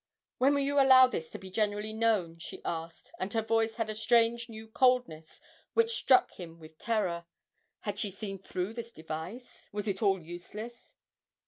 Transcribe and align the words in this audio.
'When 0.39 0.55
will 0.55 0.61
you 0.63 0.79
allow 0.81 1.05
this 1.05 1.29
to 1.29 1.37
be 1.37 1.51
generally 1.51 1.93
known?' 1.93 2.39
she 2.39 2.63
asked, 2.65 3.11
and 3.19 3.31
her 3.33 3.43
voice 3.43 3.75
had 3.75 3.87
a 3.87 3.93
strange 3.93 4.49
new 4.49 4.67
coldness 4.67 5.39
which 5.75 5.91
struck 5.93 6.31
him 6.33 6.57
with 6.57 6.79
terror. 6.79 7.27
Had 7.81 7.99
she 7.99 8.09
seen 8.09 8.39
through 8.39 8.73
his 8.73 8.91
device? 8.91 9.69
Was 9.71 9.87
it 9.87 10.01
all 10.01 10.19
useless? 10.19 10.95